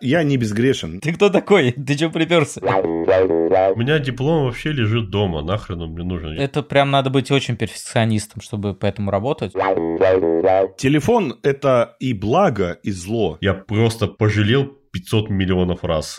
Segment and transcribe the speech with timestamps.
[0.00, 1.00] Я не безгрешен.
[1.00, 1.72] Ты кто такой?
[1.72, 2.60] Ты чё приперся?
[2.60, 6.38] У меня диплом вообще лежит дома, нахрен он мне нужен?
[6.38, 9.52] Это прям надо быть очень перфекционистом, чтобы по этому работать.
[9.52, 13.38] Телефон— это и благо, и зло.
[13.40, 16.18] Я просто пожалел 500 миллионов раз.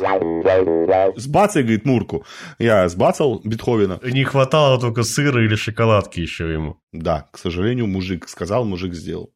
[1.15, 2.25] Сбацай, говорит, Мурку.
[2.59, 3.99] Я сбацал Бетховена.
[4.03, 6.77] Не хватало только сыра или шоколадки еще ему.
[6.91, 9.31] Да, к сожалению, мужик сказал, мужик сделал.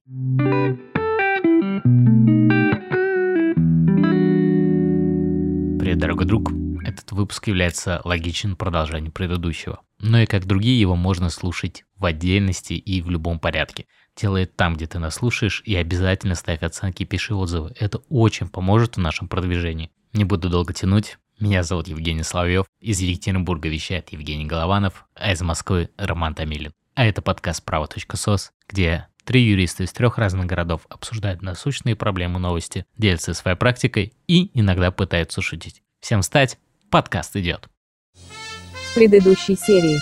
[6.11, 6.51] Дорогой друг.
[6.83, 9.79] Этот выпуск является логичным продолжением предыдущего.
[9.99, 13.85] Но и как другие его можно слушать в отдельности и в любом порядке.
[14.17, 17.73] Делай там, где ты нас слушаешь, и обязательно ставь оценки и пиши отзывы.
[17.79, 19.89] Это очень поможет в нашем продвижении.
[20.11, 21.17] Не буду долго тянуть.
[21.39, 22.66] Меня зовут Евгений Соловьев.
[22.81, 26.73] Из Екатеринбурга вещает Евгений Голованов, а из Москвы Роман Томилин.
[26.93, 32.85] А это подкаст «Право.сос», где три юриста из трех разных городов обсуждают насущные проблемы новости,
[32.97, 35.81] делятся своей практикой и иногда пытаются шутить.
[36.01, 36.57] Всем встать,
[36.89, 37.69] подкаст идет.
[38.16, 39.99] В предыдущей серии.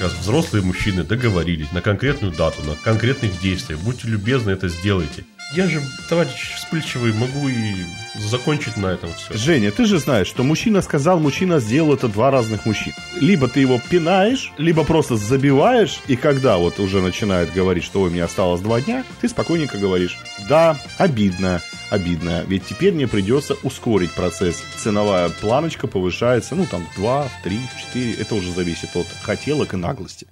[0.00, 3.78] Раз взрослые мужчины договорились на конкретную дату, на конкретных действиях.
[3.80, 5.24] Будьте любезны, это сделайте.
[5.52, 7.74] Я же, товарищ вспыльчивый, могу и
[8.18, 9.32] закончить на этом все.
[9.34, 12.92] Женя, ты же знаешь, что мужчина сказал, мужчина сделал это два разных мужчин.
[13.14, 18.10] Либо ты его пинаешь, либо просто забиваешь, и когда вот уже начинает говорить, что у
[18.10, 24.10] меня осталось два дня, ты спокойненько говоришь, да, обидно, обидно, ведь теперь мне придется ускорить
[24.10, 24.62] процесс.
[24.76, 27.60] Ценовая планочка повышается, ну там 2, 3,
[27.92, 30.26] 4, это уже зависит от хотелок и наглости.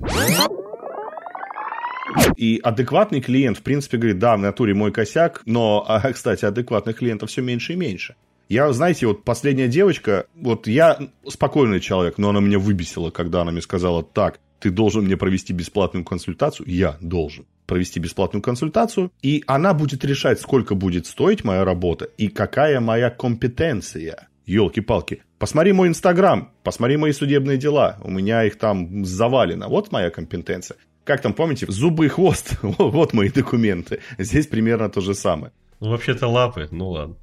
[2.36, 6.96] И адекватный клиент, в принципе, говорит, да, в натуре мой косяк, но, а, кстати, адекватных
[6.96, 8.16] клиентов все меньше и меньше.
[8.48, 13.52] Я, знаете, вот последняя девочка, вот я спокойный человек, но она меня выбесила, когда она
[13.52, 16.68] мне сказала, так, ты должен мне провести бесплатную консультацию.
[16.68, 22.28] Я должен провести бесплатную консультацию, и она будет решать, сколько будет стоить моя работа и
[22.28, 24.28] какая моя компетенция.
[24.46, 25.22] Елки-палки.
[25.38, 27.98] Посмотри мой инстаграм, посмотри мои судебные дела.
[28.02, 29.68] У меня их там завалено.
[29.68, 30.76] Вот моя компетенция.
[31.04, 32.56] Как там, помните, зубы и хвост.
[32.62, 34.00] вот мои документы.
[34.18, 35.52] Здесь примерно то же самое.
[35.80, 37.16] Ну, вообще-то лапы, ну ладно.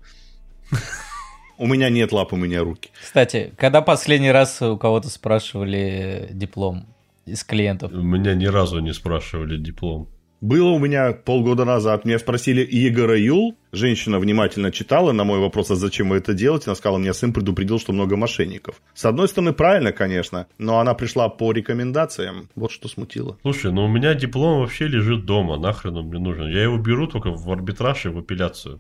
[1.58, 2.90] У меня нет лап, у меня руки.
[3.02, 6.88] Кстати, когда последний раз у кого-то спрашивали диплом
[7.26, 7.92] из клиентов?
[7.92, 10.08] Меня ни разу не спрашивали диплом.
[10.42, 12.04] Было у меня полгода назад.
[12.04, 13.56] Меня спросили Игора Юл.
[13.72, 16.66] Женщина внимательно читала на мой вопрос, а зачем вы это делаете.
[16.68, 18.82] Она сказала, мне сын предупредил, что много мошенников.
[18.96, 22.50] С одной стороны, правильно, конечно, но она пришла по рекомендациям.
[22.56, 23.38] Вот что смутило.
[23.44, 25.60] Слушай, ну у меня диплом вообще лежит дома.
[25.60, 26.48] Нахрен он мне нужен?
[26.48, 28.80] Я его беру только в арбитраж и в апелляцию.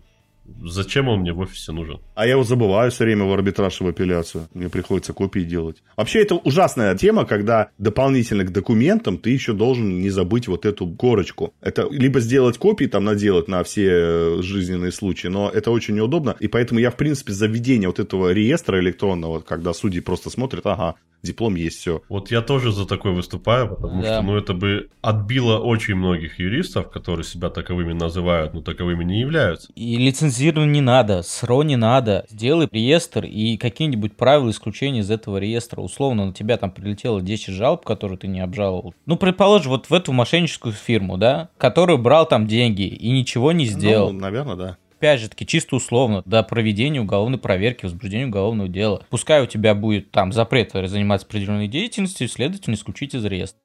[0.63, 1.99] Зачем он мне в офисе нужен?
[2.15, 4.47] А я его забываю все время в арбитраж и в апелляцию.
[4.53, 5.83] Мне приходится копии делать.
[5.95, 10.87] Вообще, это ужасная тема, когда дополнительно к документам ты еще должен не забыть вот эту
[10.87, 11.53] корочку.
[11.61, 16.35] Это либо сделать копии, там наделать на все э, жизненные случаи, но это очень неудобно.
[16.39, 20.65] И поэтому я, в принципе, за введение вот этого реестра электронного, когда судьи просто смотрят,
[20.65, 22.01] ага, диплом есть, все.
[22.09, 24.17] Вот я тоже за такое выступаю, потому да.
[24.17, 29.19] что, ну, это бы отбило очень многих юристов, которые себя таковыми называют, но таковыми не
[29.19, 29.71] являются.
[29.75, 32.25] И лицензирование не надо, СРО не надо.
[32.29, 35.81] Сделай реестр и какие-нибудь правила исключения из этого реестра.
[35.81, 38.93] Условно, на тебя там прилетело 10 жалоб, которые ты не обжаловал.
[39.05, 43.65] Ну, предположим, вот в эту мошенническую фирму, да, который брал там деньги и ничего не
[43.65, 44.11] сделал.
[44.11, 49.03] Ну, наверное, да опять же таки, чисто условно, до проведения уголовной проверки, возбуждения уголовного дела.
[49.09, 53.59] Пускай у тебя будет там запрет заниматься определенной деятельностью, следовательно, исключить из реестра.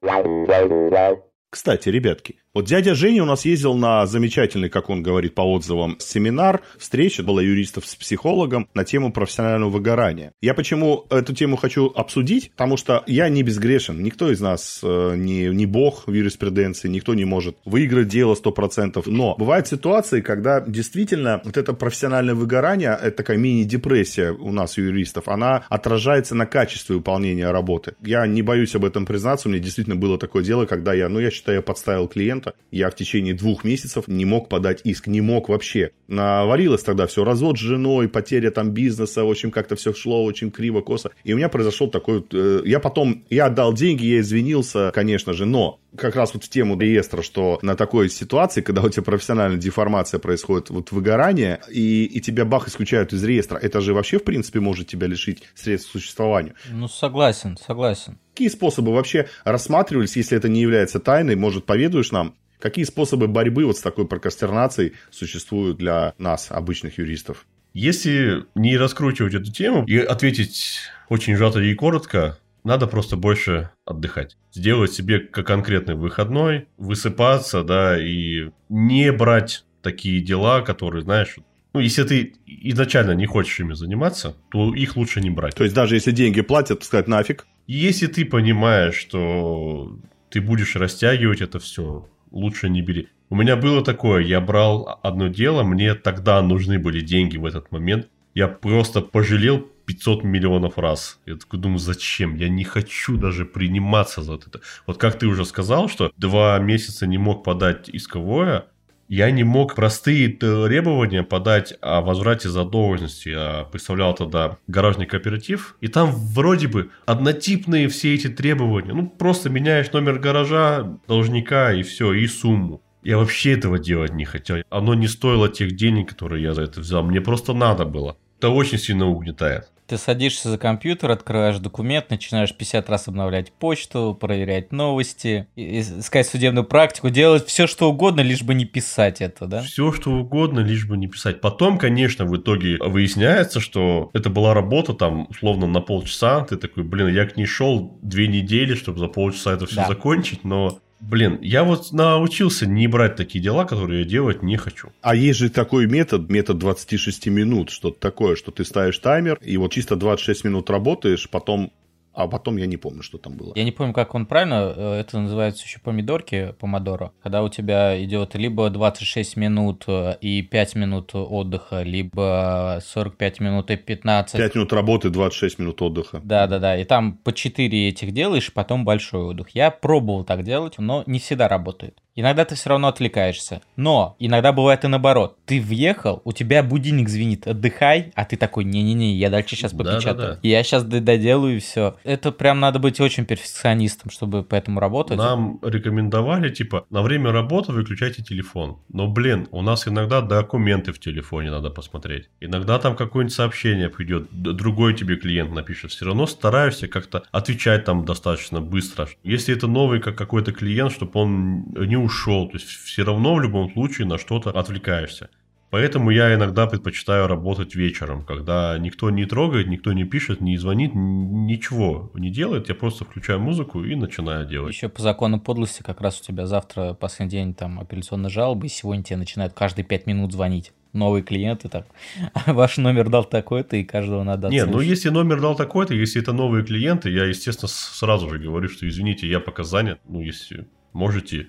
[1.49, 5.95] Кстати, ребятки, вот дядя Женя у нас ездил на замечательный, как он говорит по отзывам,
[5.99, 10.33] семинар, встреча была юристов с психологом на тему профессионального выгорания.
[10.41, 12.49] Я почему эту тему хочу обсудить?
[12.49, 14.01] Потому что я не безгрешен.
[14.01, 19.03] Никто из нас э, не, не бог в юриспруденции, никто не может выиграть дело 100%.
[19.05, 24.81] Но бывают ситуации, когда действительно вот это профессиональное выгорание, это такая мини-депрессия у нас, у
[24.81, 27.93] юристов, она отражается на качестве выполнения работы.
[28.01, 31.19] Я не боюсь об этом признаться, у меня действительно было такое дело, когда я, ну,
[31.19, 32.46] я считаю, я подставил клиента.
[32.71, 35.91] Я в течение двух месяцев не мог подать иск, не мог вообще.
[36.07, 40.51] Навалилось тогда все, развод с женой, потеря там бизнеса, в общем, как-то все шло очень
[40.51, 41.11] криво, косо.
[41.23, 42.25] И у меня произошел такой...
[42.31, 46.49] Э, я потом, я отдал деньги, я извинился, конечно же, но как раз вот в
[46.49, 52.05] тему реестра, что на такой ситуации, когда у тебя профессиональная деформация происходит, вот выгорание, и,
[52.05, 55.89] и тебя бах исключают из реестра, это же вообще, в принципе, может тебя лишить средств
[55.89, 56.55] к существованию.
[56.69, 58.17] Ну, согласен, согласен.
[58.33, 62.35] Какие способы вообще рассматривались, если это не является тайной, может, поведуешь нам?
[62.59, 67.45] Какие способы борьбы вот с такой прокрастинацией существуют для нас, обычных юристов?
[67.73, 70.79] Если не раскручивать эту тему и ответить
[71.09, 74.37] очень сжато и коротко, надо просто больше отдыхать.
[74.53, 81.37] Сделать себе конкретный выходной, высыпаться, да, и не брать такие дела, которые, знаешь,
[81.73, 85.55] Ну, если ты изначально не хочешь ими заниматься, то их лучше не брать.
[85.55, 87.45] То есть даже если деньги платят, сказать нафиг.
[87.67, 89.97] Если ты понимаешь, что
[90.29, 93.09] ты будешь растягивать это все, лучше не бери.
[93.29, 97.71] У меня было такое, я брал одно дело, мне тогда нужны были деньги в этот
[97.71, 98.07] момент.
[98.33, 101.19] Я просто пожалел 500 миллионов раз.
[101.25, 102.35] Я такой думаю, зачем?
[102.35, 104.59] Я не хочу даже приниматься за это.
[104.85, 108.65] Вот как ты уже сказал, что два месяца не мог подать исковое,
[109.07, 113.29] я не мог простые требования подать о возврате задолженности.
[113.29, 118.93] Я представлял тогда гаражный кооператив, и там вроде бы однотипные все эти требования.
[118.93, 122.81] Ну, просто меняешь номер гаража, должника и все, и сумму.
[123.01, 124.57] Я вообще этого делать не хотел.
[124.69, 127.03] Оно не стоило тех денег, которые я за это взял.
[127.03, 128.17] Мне просто надо было.
[128.39, 129.71] Это очень сильно угнетает.
[129.87, 136.65] Ты садишься за компьютер, открываешь документ, начинаешь 50 раз обновлять почту, проверять новости, искать судебную
[136.65, 139.61] практику, делать все, что угодно, лишь бы не писать это, да?
[139.61, 141.39] Все, что угодно, лишь бы не писать.
[141.39, 146.41] Потом, конечно, в итоге выясняется, что это была работа там условно на полчаса.
[146.41, 149.87] Ты такой, блин, я к ней шел две недели, чтобы за полчаса это все да.
[149.87, 154.89] закончить, но Блин, я вот научился не брать такие дела, которые я делать не хочу.
[155.01, 159.57] А есть же такой метод, метод 26 минут, что-то такое, что ты ставишь таймер, и
[159.57, 161.71] вот чисто 26 минут работаешь, потом
[162.17, 163.53] а потом я не помню, что там было.
[163.55, 168.03] Я не помню, как он правильно, э, это называется еще помидорки, помодоро, когда у тебя
[168.03, 174.35] идет либо 26 минут э, и 5 минут отдыха, либо 45 минут и 15.
[174.35, 176.19] 5 минут работы, 26 минут отдыха.
[176.23, 179.49] Да-да-да, и там по 4 этих делаешь, потом большой отдых.
[179.51, 181.99] Я пробовал так делать, но не всегда работает.
[182.17, 183.61] Иногда ты все равно отвлекаешься.
[183.75, 185.37] Но иногда бывает и наоборот.
[185.45, 190.15] Ты въехал, у тебя будильник звенит, отдыхай, а ты такой, не-не-не, я дальше сейчас попечатаю.
[190.15, 190.39] Да, да, да.
[190.41, 191.95] Я сейчас доделаю и все.
[192.03, 195.15] Это прям надо быть очень перфекционистом, чтобы по этому работать.
[195.15, 198.79] Нам рекомендовали, типа, на время работы выключайте телефон.
[198.89, 202.29] Но, блин, у нас иногда документы в телефоне надо посмотреть.
[202.39, 205.91] Иногда там какое-нибудь сообщение придет, другой тебе клиент напишет.
[205.91, 209.07] Все равно стараешься как-то отвечать там достаточно быстро.
[209.23, 212.47] Если это новый как какой-то клиент, чтобы он не ушел.
[212.47, 215.29] То есть все равно в любом случае на что-то отвлекаешься.
[215.69, 220.91] Поэтому я иногда предпочитаю работать вечером, когда никто не трогает, никто не пишет, не звонит,
[220.95, 222.69] ничего не делает.
[222.69, 224.73] Я просто включаю музыку и начинаю делать.
[224.73, 228.69] Еще по закону подлости как раз у тебя завтра последний день там апелляционной жалобы, и
[228.69, 231.85] сегодня тебе начинают каждые пять минут звонить новые клиенты так.
[232.45, 236.33] Ваш номер дал такой-то, и каждого надо Нет, ну если номер дал такой-то, если это
[236.33, 239.99] новые клиенты, я, естественно, сразу же говорю, что извините, я пока занят.
[240.07, 241.47] Ну, если можете,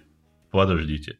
[0.58, 1.18] подождите.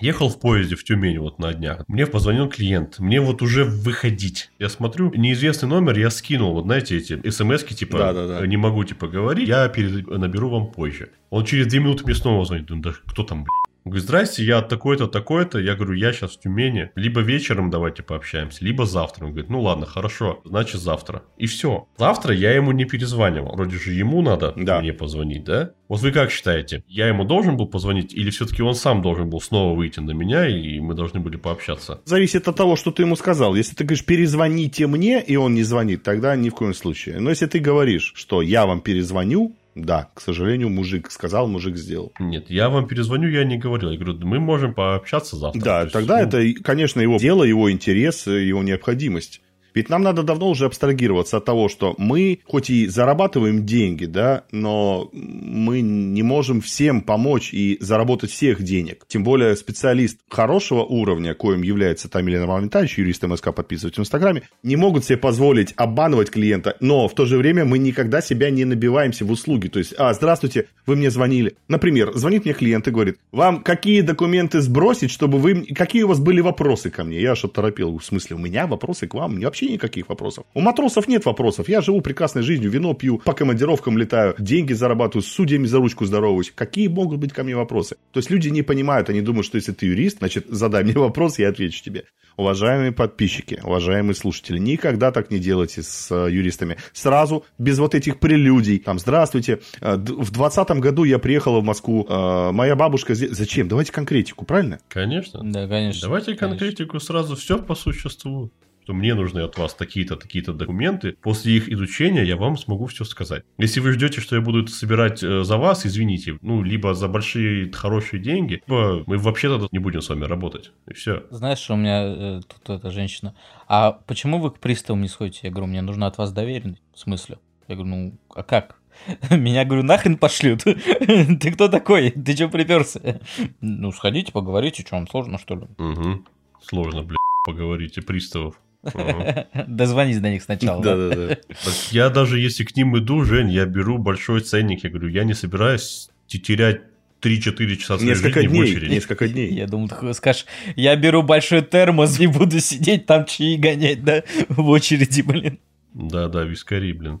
[0.00, 1.84] Ехал в поезде в Тюмень вот на днях.
[1.88, 3.00] Мне позвонил клиент.
[3.00, 4.50] Мне вот уже выходить.
[4.60, 6.54] Я смотрю, неизвестный номер я скинул.
[6.54, 8.46] Вот знаете, эти смс типа да, да, да.
[8.46, 9.48] не могу типа говорить.
[9.48, 10.06] Я перед...
[10.06, 11.10] наберу вам позже.
[11.30, 12.66] Он через две минуты мне снова звонит.
[12.80, 13.61] Да кто там, блядь?
[13.84, 15.58] Говорит, здрасте, я такой-то, такой-то.
[15.58, 16.90] Я говорю, я сейчас в Тюмени.
[16.94, 19.24] Либо вечером давайте пообщаемся, либо завтра.
[19.24, 21.22] Он говорит, ну ладно, хорошо, значит завтра.
[21.36, 21.88] И все.
[21.96, 23.56] Завтра я ему не перезванивал.
[23.56, 24.80] Вроде же ему надо да.
[24.80, 25.72] мне позвонить, да?
[25.88, 29.42] Вот вы как считаете, я ему должен был позвонить, или все-таки он сам должен был
[29.42, 32.00] снова выйти на меня, и мы должны были пообщаться?
[32.06, 33.54] Зависит от того, что ты ему сказал.
[33.54, 37.20] Если ты говоришь, перезвоните мне, и он не звонит, тогда ни в коем случае.
[37.20, 42.12] Но если ты говоришь, что я вам перезвоню, да, к сожалению, мужик сказал, мужик сделал.
[42.18, 43.90] Нет, я вам перезвоню, я не говорил.
[43.90, 45.60] Я говорю, мы можем пообщаться завтра.
[45.60, 46.24] Да, тогда ну...
[46.24, 49.40] это, конечно, его дело, его интерес, его необходимость.
[49.74, 54.44] Ведь нам надо давно уже абстрагироваться от того, что мы, хоть и зарабатываем деньги, да,
[54.50, 59.04] но мы не можем всем помочь и заработать всех денег.
[59.08, 64.42] Тем более специалист хорошего уровня, коим является Тамилин Роман Витальевич, юрист МСК, подписывать в Инстаграме,
[64.62, 68.64] не могут себе позволить обманывать клиента, но в то же время мы никогда себя не
[68.64, 69.68] набиваемся в услуги.
[69.68, 71.56] То есть, а, здравствуйте, вы мне звонили.
[71.68, 75.66] Например, звонит мне клиент и говорит, вам какие документы сбросить, чтобы вы...
[75.74, 77.20] Какие у вас были вопросы ко мне?
[77.20, 77.98] Я аж торопил.
[77.98, 79.34] В смысле, у меня вопросы к вам?
[79.34, 80.44] Мне вообще вообще никаких вопросов.
[80.54, 81.68] У матросов нет вопросов.
[81.68, 86.04] Я живу прекрасной жизнью, вино пью, по командировкам летаю, деньги зарабатываю, с судьями за ручку
[86.04, 86.52] здороваюсь.
[86.54, 87.96] Какие могут быть ко мне вопросы?
[88.12, 91.38] То есть люди не понимают, они думают, что если ты юрист, значит, задай мне вопрос,
[91.38, 92.04] я отвечу тебе.
[92.36, 96.78] Уважаемые подписчики, уважаемые слушатели, никогда так не делайте с э, юристами.
[96.94, 98.78] Сразу, без вот этих прелюдий.
[98.78, 103.32] Там, здравствуйте, э, в двадцатом году я приехала в Москву, э, моя бабушка здесь...
[103.32, 103.68] Зачем?
[103.68, 104.78] Давайте конкретику, правильно?
[104.88, 105.40] Конечно.
[105.42, 106.08] Да, конечно.
[106.08, 107.06] Давайте конкретику конечно.
[107.06, 108.50] сразу, все по существу
[108.82, 111.16] что мне нужны от вас такие-то, такие-то документы.
[111.22, 113.44] После их изучения я вам смогу все сказать.
[113.58, 117.08] Если вы ждете, что я буду это собирать э, за вас, извините, ну, либо за
[117.08, 120.72] большие хорошие деньги, либо мы вообще тогда не будем с вами работать.
[120.88, 121.24] И все.
[121.30, 123.34] Знаешь, у меня э, тут эта женщина.
[123.68, 125.40] А почему вы к приставу не сходите?
[125.44, 126.82] Я говорю, мне нужно от вас доверенность.
[126.94, 127.38] В смысле?
[127.68, 128.76] Я говорю, ну, а как?
[129.30, 130.62] Меня, говорю, нахрен пошлют.
[130.64, 132.10] Ты кто такой?
[132.10, 133.20] Ты что приперся?
[133.60, 135.66] Ну, сходите, поговорите, что вам сложно, что ли?
[135.78, 136.24] Угу.
[136.60, 138.60] сложно, блядь, поговорить, и приставов.
[139.66, 140.82] Дозвонись до них сначала.
[140.82, 140.96] да?
[140.96, 141.34] Да-да-да.
[141.36, 144.84] Так Я даже если к ним иду, Жень, я беру большой ценник.
[144.84, 146.80] Я говорю, я не собираюсь те- терять
[147.22, 148.90] 3-4 часа своей Несколько жизни в дней, очереди.
[148.92, 149.52] несколько дней.
[149.54, 154.24] Я думал, ты скажешь, я беру большой термос и буду сидеть там чаи гонять, да,
[154.48, 155.58] в очереди, блин.
[155.94, 157.20] Да-да, вискари, блин.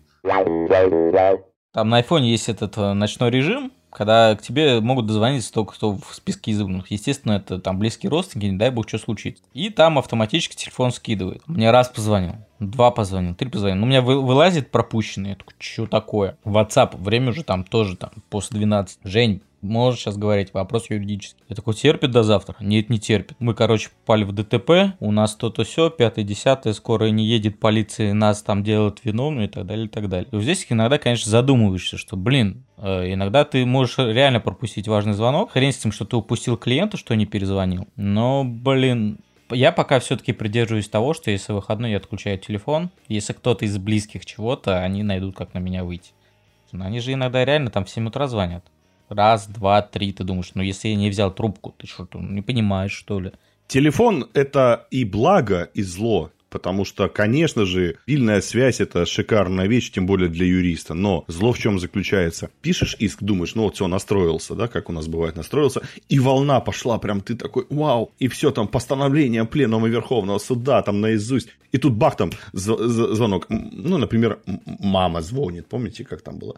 [1.72, 5.92] Там на айфоне есть этот э, ночной режим, когда к тебе могут дозвониться только кто
[5.92, 6.90] в списке избранных.
[6.90, 9.42] Естественно, это там близкие родственники, не дай бог, что случится.
[9.52, 11.42] И там автоматически телефон скидывает.
[11.46, 13.76] Мне раз позвонил, два позвонил, три позвонил.
[13.78, 15.30] Ну, у меня вы- вылазит пропущенный.
[15.30, 16.36] Я такой, что такое?
[16.44, 18.98] WhatsApp, время уже там тоже там после 12.
[19.04, 21.42] Жень, можешь сейчас говорить, вопрос юридический.
[21.48, 22.56] Я такой, терпит до завтра?
[22.60, 23.36] Нет, не терпит.
[23.38, 28.12] Мы, короче, попали в ДТП, у нас то-то все, пятое, десятое, скоро не едет полиция,
[28.12, 30.28] нас там делают виновными и так далее, и так далее.
[30.30, 35.14] И вот здесь иногда, конечно, задумываешься, что, блин, э, иногда ты можешь реально пропустить важный
[35.14, 35.52] звонок.
[35.52, 37.86] Хрен с тем, что ты упустил клиента, что не перезвонил.
[37.96, 39.18] Но, блин,
[39.50, 44.24] я пока все-таки придерживаюсь того, что если выходной я отключаю телефон, если кто-то из близких
[44.24, 46.12] чего-то, они найдут, как на меня выйти.
[46.72, 48.64] Они же иногда реально там в 7 утра звонят.
[49.08, 52.92] Раз, два, три, ты думаешь, ну если я не взял трубку, ты что, не понимаешь,
[52.92, 53.32] что ли?
[53.66, 56.30] Телефон– это и благо, и зло.
[56.52, 60.92] Потому что, конечно же, мобильная связь– это шикарная вещь, тем более для юриста.
[60.92, 62.50] Но зло в чем заключается?
[62.60, 65.80] Пишешь иск, думаешь, ну вот все, настроился, да, как у нас бывает, настроился,
[66.10, 71.00] и волна пошла, прям ты такой, вау, и все, там, постановление Пленума Верховного Суда, там,
[71.00, 71.48] наизусть.
[71.72, 73.46] И тут бах, там, звонок.
[73.48, 76.56] Ну, например, мама звонит, помните, как там было?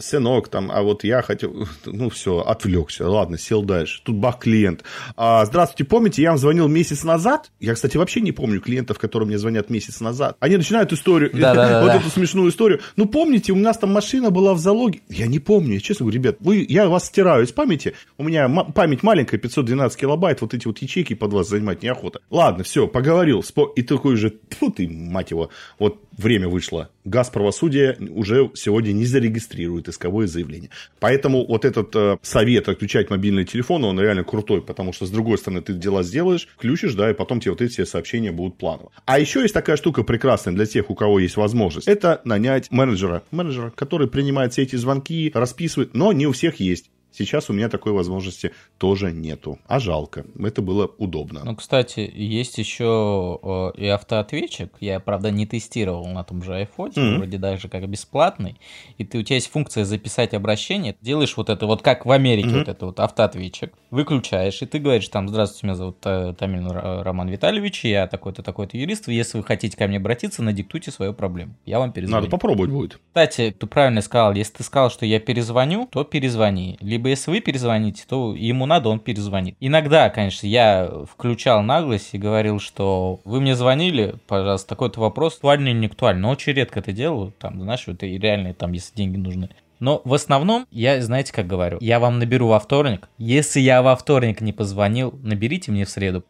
[0.00, 4.00] Сынок, там, а вот я хотел, ну все, отвлекся, ладно, сел дальше.
[4.04, 4.84] Тут бах, клиент.
[5.16, 7.50] А, здравствуйте, помните, я вам звонил месяц назад?
[7.60, 10.36] Я, кстати, вообще не помню клиентов, которые мне звонят месяц назад.
[10.40, 12.80] Они начинают историю, вот эту смешную историю.
[12.96, 15.00] Ну, помните, у нас там машина была в залоге.
[15.08, 17.94] Я не помню, я честно говорю, ребят, вы, я вас стираю из памяти.
[18.16, 22.20] У меня память маленькая, 512 килобайт, вот эти вот ячейки под вас занимать неохота.
[22.30, 23.44] Ладно, все, поговорил.
[23.76, 26.90] И такой же, тьфу ты, мать его, вот время вышло.
[27.04, 30.70] Газ правосудия уже сегодня не зарегистрирует исковое заявление.
[31.00, 35.38] Поэтому вот этот э, совет отключать мобильный телефон, он реально крутой, потому что, с другой
[35.38, 38.90] стороны, ты дела сделаешь, включишь, да, и потом тебе вот эти все сообщения будут планово.
[39.06, 41.88] А еще есть такая штука прекрасная для тех, у кого есть возможность.
[41.88, 46.90] Это нанять менеджера, менеджера, который принимает все эти звонки, расписывает, но не у всех есть.
[47.18, 49.58] Сейчас у меня такой возможности тоже нету.
[49.66, 50.24] А жалко.
[50.38, 51.42] Это было удобно.
[51.44, 54.72] Ну, кстати, есть еще э, и автоответчик.
[54.80, 57.16] Я, правда, не тестировал на том же iPhone, Мгм.
[57.18, 58.56] вроде даже как бесплатный.
[58.98, 60.94] И ты, у тебя есть функция записать обращение.
[61.00, 62.58] Делаешь вот это, вот как в Америке, Мгм.
[62.60, 63.72] вот это вот автоответчик.
[63.90, 68.42] Выключаешь, и ты говоришь там, здравствуйте, меня зовут э, Тамилин Ра- Роман Витальевич, я такой-то,
[68.42, 69.08] такой-то юрист.
[69.08, 71.54] Если вы хотите ко мне обратиться, надиктуйте свою проблему.
[71.66, 72.20] Я вам перезвоню.
[72.22, 72.98] Надо попробовать будет.
[73.08, 76.76] Кстати, ты правильно сказал, если ты сказал, что я перезвоню, то перезвони.
[76.80, 79.56] Либо если вы перезвоните, то ему надо, он перезвонит.
[79.60, 85.72] Иногда, конечно, я включал наглость и говорил, что вы мне звонили, пожалуйста, такой-то вопрос, актуальный
[85.72, 86.22] или не актуальный.
[86.22, 89.50] Но очень редко это делаю, там, знаешь, это реально, там, если деньги нужны.
[89.80, 93.08] Но в основном, я, знаете, как говорю, я вам наберу во вторник.
[93.18, 96.24] Если я во вторник не позвонил, наберите мне в среду.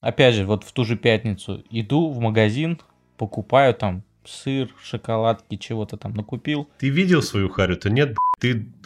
[0.00, 2.80] Опять же, вот в ту же пятницу иду в магазин,
[3.16, 6.68] покупаю там сыр, шоколадки, чего-то там накупил.
[6.78, 7.90] Ты видел свою Харю-то?
[7.90, 8.16] Нет, блядь.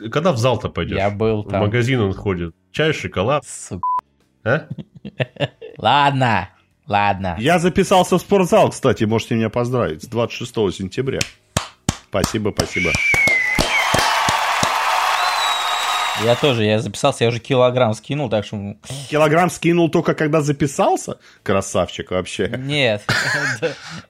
[0.01, 0.97] Ты когда в зал-то пойдешь?
[0.97, 1.61] Я был В там.
[1.63, 2.55] магазин он ходит.
[2.73, 3.87] Чай, шоколад, Сука.
[4.45, 4.69] а?
[5.79, 6.51] Ладно,
[6.87, 7.37] ладно.
[7.39, 11.21] Я записался в спортзал, кстати, можете меня поздравить, с 26 сентября.
[12.09, 12.91] Спасибо, спасибо.
[16.25, 18.77] Я тоже, я записался, я уже килограмм скинул, так что...
[19.11, 21.19] Килограмм скинул только когда записался?
[21.43, 22.49] Красавчик вообще.
[22.59, 23.03] Нет.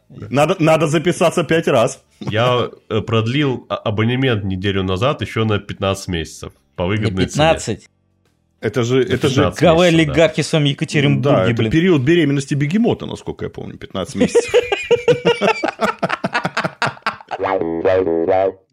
[0.08, 2.02] Надо, надо записаться пять раз.
[2.20, 6.52] Я э, продлил а- абонемент неделю назад еще на 15 месяцев.
[6.76, 7.48] По Не выгодной цене.
[7.48, 7.88] 15.
[8.60, 9.58] Это же, это же 15.
[9.58, 10.12] Кого месяцев, да.
[10.12, 11.70] олигархи в своем да, Екатеринбурге, это блин.
[11.72, 14.54] период беременности бегемота, насколько я помню, 15 месяцев.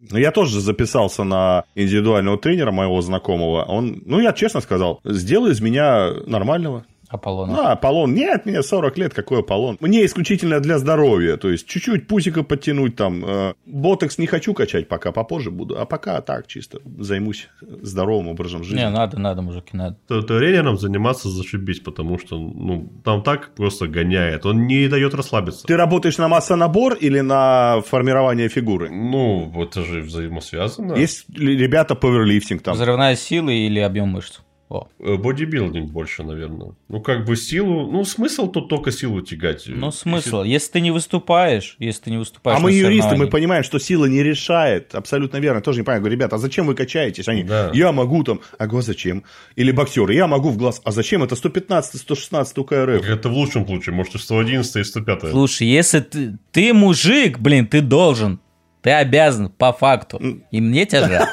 [0.09, 3.63] Но я тоже записался на индивидуального тренера моего знакомого.
[3.63, 6.85] Он, ну, я честно сказал, сделай из меня нормального.
[7.13, 7.69] Аполлона.
[7.69, 8.13] А, Аполлон.
[8.13, 9.77] Нет, мне 40 лет, какой Аполлон?
[9.79, 11.37] Мне исключительно для здоровья.
[11.37, 13.23] То есть, чуть-чуть пусика подтянуть там.
[13.25, 15.79] э, ботокс не хочу качать пока, попозже буду.
[15.79, 18.79] А пока так, чисто займусь здоровым образом жизни.
[18.79, 19.97] Не, надо, надо, мужики, надо.
[20.07, 24.45] Тренером заниматься зашибись, потому что ну, там так просто гоняет.
[24.45, 25.65] Он не дает расслабиться.
[25.67, 28.89] Ты работаешь на массонабор или на формирование фигуры?
[28.89, 30.93] Ну, это же взаимосвязано.
[30.93, 32.75] Есть ребята пауэрлифтинг там?
[32.75, 34.39] Взрывная сила или объем мышц?
[34.73, 34.87] О.
[34.99, 36.71] Э, Бодибилдинг больше, наверное.
[36.89, 37.91] Ну, как бы силу...
[37.91, 39.65] Ну, смысл тут только силу тягать.
[39.67, 40.41] Ну, смысл.
[40.41, 44.05] Если ты не выступаешь, если ты не выступаешь А мы юристы, мы понимаем, что сила
[44.05, 44.95] не решает.
[44.95, 45.61] Абсолютно верно.
[45.61, 46.01] Тоже не понимаю.
[46.01, 47.27] Говорю, ребята, а зачем вы качаетесь?
[47.27, 47.69] Они, Да.
[47.71, 48.41] я могу там.
[48.57, 49.23] А говорю, зачем?
[49.55, 50.81] Или боксеры, я могу в глаз.
[50.83, 51.21] А зачем?
[51.21, 53.07] Это 115 116 УКРФ.
[53.07, 53.93] Это в лучшем случае.
[53.93, 55.29] Может, и 111 и 105.
[55.29, 58.39] Слушай, если ты, ты мужик, блин, ты должен.
[58.81, 60.19] Ты обязан, по факту.
[60.49, 61.27] И мне тебя жаль.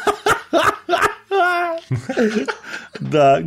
[3.00, 3.40] Да,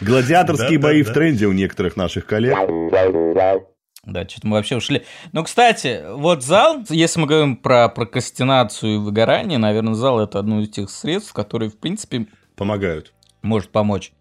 [0.00, 2.56] гладиаторские бои в тренде у некоторых наших коллег.
[4.04, 5.02] Да, что-то мы вообще ушли.
[5.32, 10.60] Ну, кстати, вот зал, если мы говорим про прокрастинацию и выгорание, наверное, зал это одно
[10.60, 13.12] из тех средств, которые, в принципе, Помогают.
[13.42, 14.12] может помочь.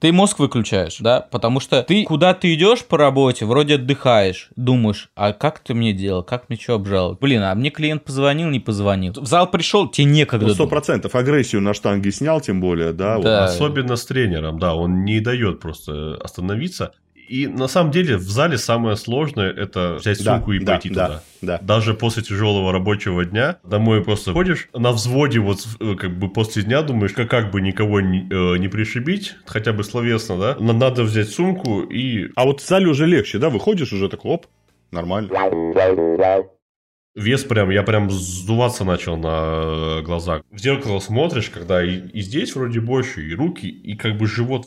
[0.00, 5.10] Ты мозг выключаешь, да, потому что ты куда ты идешь по работе, вроде отдыхаешь, думаешь,
[5.16, 7.18] а как ты мне делал, как мне что обжаловать?
[7.18, 9.14] Блин, а мне клиент позвонил, не позвонил.
[9.16, 10.46] В зал пришел, тебе некогда.
[10.46, 11.14] Ну, сто процентов.
[11.14, 13.16] Агрессию на штанге снял, тем более, да.
[13.16, 13.24] вот.
[13.24, 13.44] Да.
[13.44, 16.92] Особенно с тренером, да, он не дает просто остановиться.
[17.28, 20.88] И на самом деле в зале самое сложное это взять Да, сумку и да, пойти
[20.90, 21.22] да, туда.
[21.42, 21.58] да.
[21.62, 26.62] Даже после тяжелого рабочего дня домой просто ходишь на взводе, вот э, как бы после
[26.62, 30.56] дня думаешь, как, как бы никого не, э, не пришибить, хотя бы словесно, да.
[30.58, 33.50] Но надо взять сумку и А вот в зале уже легче, да?
[33.50, 34.46] Выходишь уже такой, оп,
[34.90, 35.28] нормально.
[37.14, 40.42] вес прям, я прям сдуваться начал на э, глаза.
[40.50, 44.66] В зеркало смотришь, когда и, и здесь вроде больше, и руки, и как бы живот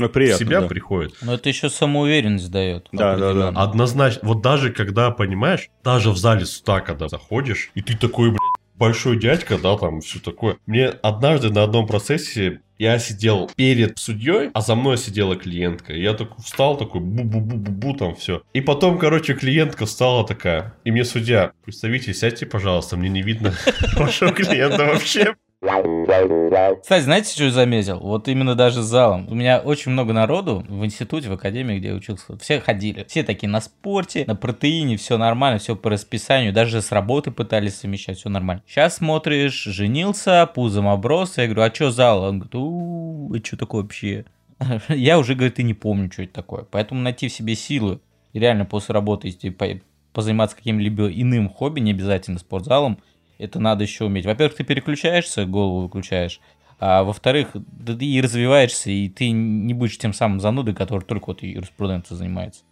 [0.00, 0.66] Ну, в приятно, себя да.
[0.68, 1.14] приходит.
[1.22, 2.88] Но это еще самоуверенность дает.
[2.92, 3.48] Да, да, да.
[3.48, 4.20] Однозначно.
[4.22, 8.40] Вот даже когда, понимаешь, даже в зале суда, когда заходишь, и ты такой, блядь,
[8.76, 10.56] большой дядька, да, там все такое.
[10.66, 15.92] Мне однажды на одном процессе я сидел перед судьей, а за мной сидела клиентка.
[15.92, 18.42] Я такой встал, такой бу-бу-бу-бу-бу, там все.
[18.54, 20.74] И потом, короче, клиентка встала такая.
[20.84, 23.52] И мне судья, представите, сядьте, пожалуйста, мне не видно
[23.96, 25.34] вашего клиента вообще.
[25.62, 28.00] Кстати, знаете, что я заметил?
[28.00, 29.28] Вот именно даже с залом.
[29.28, 32.38] У меня очень много народу в институте, в академии, где я учился.
[32.38, 33.04] Все ходили.
[33.08, 36.54] Все такие на спорте, на протеине, все нормально, все по расписанию.
[36.54, 38.62] Даже с работы пытались совмещать, все нормально.
[38.66, 41.36] Сейчас смотришь, женился, пузом оброс.
[41.36, 42.22] Я говорю, а что зал?
[42.22, 44.24] Он говорит, у это что такое вообще?
[44.88, 46.64] Я уже, говорит, и не помню, что это такое.
[46.70, 48.00] Поэтому найти в себе силы
[48.32, 49.80] и реально после работы, по-
[50.12, 52.98] позаниматься каким-либо иным хобби, не обязательно спортзалом,
[53.40, 54.26] это надо еще уметь.
[54.26, 56.40] Во-первых, ты переключаешься, голову выключаешь,
[56.78, 61.26] а во-вторых, да ты и развиваешься, и ты не будешь тем самым занудой, который только
[61.26, 62.62] вот юриспруденцией занимается.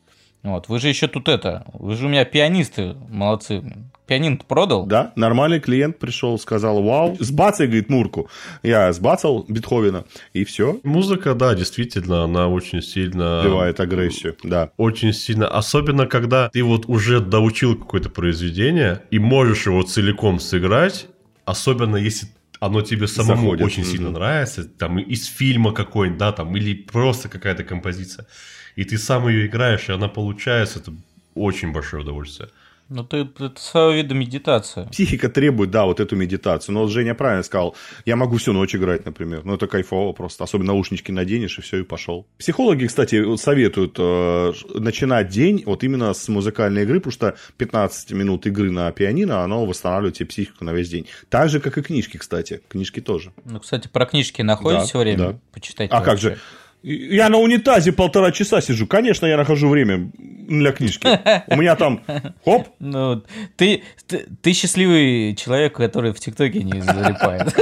[0.43, 0.69] Вот.
[0.69, 3.63] Вы же еще тут это, вы же у меня пианисты, молодцы.
[4.09, 4.87] Пианин продал?
[4.87, 8.31] Да, нормальный клиент пришел, сказал, вау, сбацай, говорит, Мурку.
[8.63, 13.43] Я сбацал Бетховена, и все, Музыка, да, действительно, она очень сильно...
[13.45, 14.71] вбивает агрессию, да.
[14.79, 15.47] Очень сильно.
[15.47, 21.07] Особенно, когда ты вот уже доучил какое-то произведение и можешь его целиком сыграть,
[21.45, 22.29] особенно если
[22.61, 23.91] оно тебе самому Заходит, очень мгм.
[23.93, 28.27] сильно нравится, там из фильма какой-нибудь, да, там, или просто какая-то композиция,
[28.75, 30.95] и ты сам ее играешь, и она получается, это
[31.35, 32.49] очень большое удовольствие.
[32.89, 34.87] Ну, ты, это своего вида медитация.
[34.87, 36.75] Психика требует, да, вот эту медитацию.
[36.75, 39.43] Но вот Женя правильно сказал, я могу всю ночь играть, например.
[39.45, 40.45] Ну, это кайфово просто.
[40.45, 42.27] Особенно наушнички наденешь, и все, и пошел.
[42.39, 48.47] Психологи, кстати, советуют э, начинать день вот именно с музыкальной игры, потому что 15 минут
[48.47, 51.07] игры на пианино, оно восстанавливает тебе психику на весь день.
[51.29, 52.63] Так же, как и книжки, кстати.
[52.69, 53.33] Книжки тоже.
[53.45, 55.19] Ну, кстати, про книжки находите Да, время?
[55.19, 55.39] да.
[55.53, 55.93] Почитайте.
[55.95, 56.31] А как вообще.
[56.31, 56.39] же?
[56.83, 58.87] Я на унитазе полтора часа сижу.
[58.87, 61.07] Конечно, я нахожу время для книжки.
[61.49, 62.03] У меня там,
[62.45, 63.23] хоп, Ну,
[63.57, 67.53] ты, ты, ты счастливый человек, который в ТикТоке не залипает.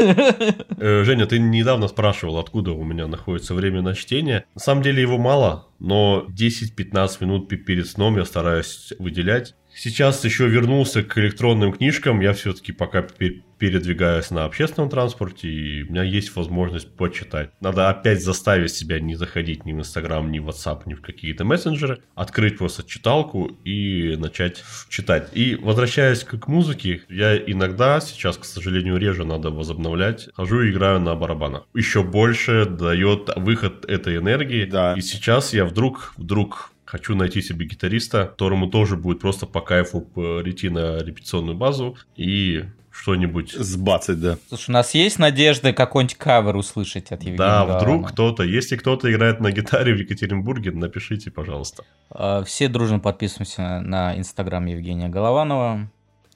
[0.78, 4.44] Э, Женя, ты недавно спрашивал, откуда у меня находится время на чтение.
[4.54, 9.54] На самом деле его мало, но 10-15 минут пе- перед сном я стараюсь выделять.
[9.78, 12.20] Сейчас еще вернулся к электронным книжкам.
[12.20, 17.50] Я все-таки пока пе- передвигаюсь на общественном транспорте, и у меня есть возможность почитать.
[17.60, 21.44] Надо опять заставить себя не заходить ни в Инстаграм, ни в WhatsApp, ни в какие-то
[21.44, 25.28] мессенджеры, открыть просто читалку и начать читать.
[25.34, 30.70] И возвращаясь к к музыке, я иногда, сейчас, к сожалению, реже надо возобновлять, хожу и
[30.70, 31.66] играю на барабанах.
[31.74, 34.64] Еще больше дает выход этой энергии.
[34.64, 34.94] Да.
[34.94, 40.00] И сейчас я вдруг, вдруг Хочу найти себе гитариста, которому тоже будет просто по кайфу
[40.00, 44.38] прийти на репетиционную базу и что-нибудь сбацать, да.
[44.48, 47.78] Слушай, у нас есть надежда какой-нибудь кавер услышать от Евгения Да, Галама?
[47.78, 51.82] вдруг кто-то, если кто-то играет на гитаре в Екатеринбурге, напишите, пожалуйста.
[52.10, 55.90] А, Все дружно подписываемся на- инстаграм Евгения Голованова.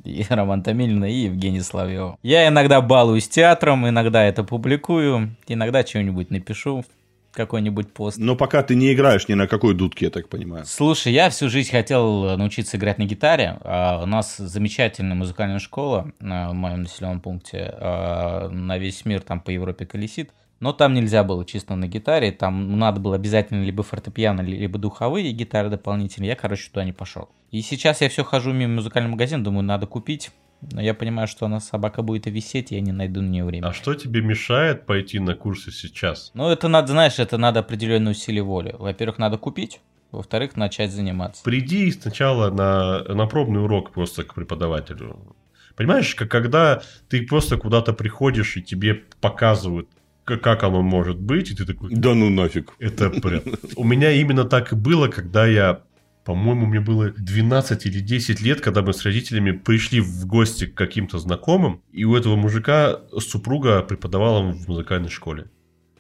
[0.04, 2.16] И Роман Томилина и Евгений Славьев.
[2.22, 6.84] Я иногда балуюсь театром, иногда это публикую, иногда что-нибудь напишу,
[7.32, 8.18] какой-нибудь пост.
[8.18, 10.64] Но пока ты не играешь ни на какой дудке, я так понимаю.
[10.66, 13.58] Слушай, я всю жизнь хотел научиться играть на гитаре.
[13.62, 17.72] А, У нас замечательная музыкальная школа на- в моем населенном пункте.
[17.78, 20.30] а, На весь мир там по Европе колесит.
[20.60, 25.32] Но там нельзя было чисто на гитаре, там надо было обязательно либо фортепиано, либо духовые
[25.32, 26.28] гитары дополнительные.
[26.28, 27.30] Я, короче, туда не пошел.
[27.50, 30.30] И сейчас я все хожу мимо музыкального магазина, думаю, надо купить.
[30.72, 33.44] Но я понимаю, что она собака будет и висеть, и я не найду на нее
[33.44, 33.68] время.
[33.68, 36.30] А что тебе мешает пойти на курсы сейчас?
[36.34, 38.74] Ну, это надо, знаешь, это надо определенную усилие воли.
[38.78, 39.80] Во-первых, надо купить,
[40.12, 41.42] во-вторых, начать заниматься.
[41.42, 45.34] Приди сначала на, на пробный урок просто к преподавателю.
[45.76, 49.88] Понимаешь, как когда ты просто куда-то приходишь и тебе показывают,
[50.24, 51.94] как, как оно может быть, и ты такой...
[51.94, 52.74] Да ну нафиг.
[52.78, 53.42] Это прям...
[53.76, 55.82] У меня именно так и было, когда я
[56.24, 60.74] по-моему, мне было 12 или 10 лет, когда мы с родителями пришли в гости к
[60.74, 65.46] каким-то знакомым, и у этого мужика супруга преподавала в музыкальной школе.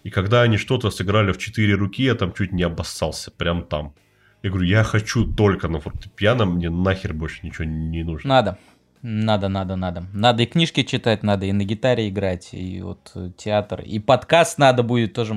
[0.02, 3.94] И когда они что-то сыграли в четыре руки, я там чуть не обоссался, прям там.
[4.42, 8.28] Я говорю, я хочу только на фортепиано, мне нахер больше ничего не нужно.
[8.28, 8.58] Надо.
[9.02, 10.04] Надо, надо, надо.
[10.12, 13.80] Надо и книжки читать, надо и на гитаре играть, и вот театр.
[13.80, 15.34] И подкаст надо будет тоже.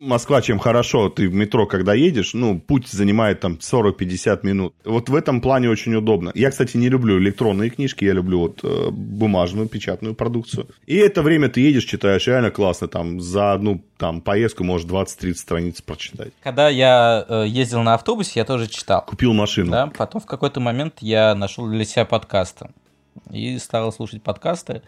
[0.00, 4.74] Москва чем хорошо, ты в метро, когда едешь, ну, путь занимает там 40-50 минут.
[4.84, 6.30] Вот в этом плане очень удобно.
[6.36, 10.68] Я, кстати, не люблю электронные книжки, я люблю вот э, бумажную, печатную продукцию.
[10.86, 15.34] И это время ты едешь, читаешь, реально классно, там, за одну там поездку можешь 20-30
[15.34, 16.32] страниц прочитать.
[16.44, 19.04] Когда я э, ездил на автобусе, я тоже читал.
[19.04, 19.72] Купил машину.
[19.72, 22.70] Да, потом в какой-то момент я нашел для себя подкасты.
[23.32, 24.82] И стал слушать подкасты.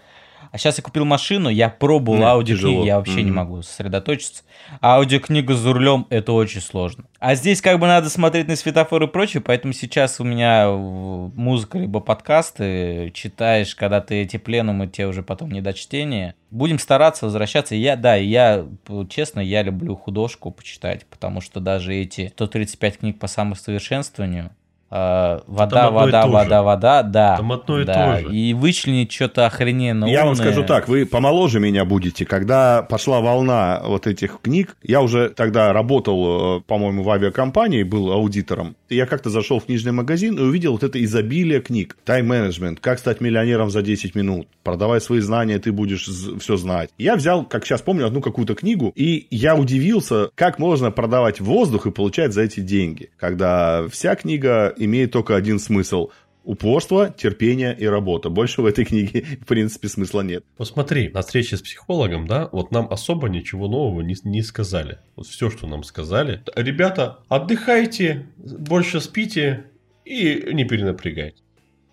[0.53, 2.85] А сейчас я купил машину, я пробовал Ну, аудиокниги, тяжело.
[2.85, 3.35] я вообще не Мгм.
[3.37, 4.42] могу сосредоточиться.
[4.81, 7.05] А аудиокнига за рулем это очень сложно.
[7.18, 10.76] А здесь как бы надо смотреть на светофоры и прочее, поэтому сейчас у меня э,
[10.76, 16.35] музыка либо подкасты, читаешь, когда ты эти пленумы, тебе уже потом не до чтения.
[16.50, 17.74] Будем стараться возвращаться.
[17.74, 18.66] Я, да, я,
[19.09, 24.50] честно, я люблю художку почитать, потому что даже эти 135 книг по самосовершенствованию,
[24.90, 26.29] э, вода, вода, же.
[26.29, 27.37] вода, вода, да.
[27.37, 27.94] Там одно и да.
[27.94, 28.35] то же.
[28.35, 32.24] И вычленить что-то охрененно Я вам скажу так, вы помоложе меня будете.
[32.26, 38.12] Когда пошла волна вот этих книг, я уже тогда работал, э, по-моему, в авиакомпании, был
[38.12, 38.76] аудитором.
[38.90, 41.96] Я как-то зашел в книжный магазин и увидел вот это изобилие книг.
[42.05, 44.48] Тайм-менеджмент, как стать миллионером за 10 минут.
[44.62, 46.09] Продавай свои знания, ты будешь
[46.40, 46.90] все знать.
[46.98, 51.87] Я взял, как сейчас помню, одну какую-то книгу, и я удивился, как можно продавать воздух
[51.87, 53.11] и получать за эти деньги.
[53.16, 56.11] Когда вся книга имеет только один смысл–
[56.44, 58.31] Упорство, терпение и работа.
[58.31, 60.44] Больше в этой книге, в принципе, смысла нет.
[60.59, 64.98] Вот смотри, на встрече с психологом, да, вот нам особо ничего нового не, не сказали.
[65.16, 66.42] Вот все, что нам сказали.
[66.57, 69.64] Ребята, отдыхайте, больше спите
[70.05, 71.42] и не перенапрягайте.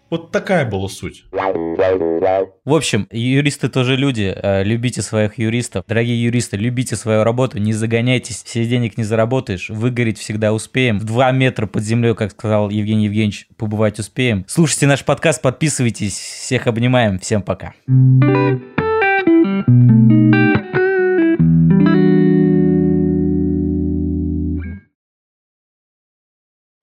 [0.10, 1.26] Вот такая была суть.
[1.32, 4.34] В общем, юристы тоже люди.
[4.36, 5.84] э, Любите своих юристов.
[5.88, 8.44] Дорогие юристы, любите свою работу, не загоняйтесь.
[8.44, 9.70] Все денег не заработаешь.
[9.70, 11.00] Выгореть всегда успеем.
[11.00, 14.46] В два метра под землей, как сказал Евгений Евгеньевич, побывать успеем.
[14.48, 16.18] Слушайте наш подкаст, подписывайтесь.
[16.18, 17.20] Всех обнимаем.
[17.20, 17.74] Всем пока.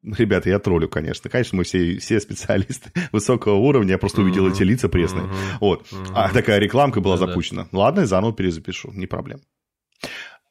[0.05, 1.31] Ребята, я троллю, конечно.
[1.31, 3.93] Конечно, мы все, все специалисты высокого уровня.
[3.93, 5.25] Я просто увидел эти лица пресные.
[5.61, 5.87] Вот.
[6.15, 7.67] А такая рекламка была запущена.
[7.73, 8.91] Ладно, заново перезапишу.
[8.93, 9.41] Не проблем.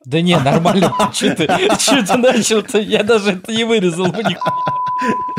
[0.06, 0.94] Да не, нормально.
[1.14, 1.46] Что ты,
[1.80, 2.80] что ты начал-то?
[2.80, 4.14] Я даже это не вырезал.